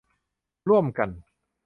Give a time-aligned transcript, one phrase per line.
[0.69, 1.09] ร่วมกัน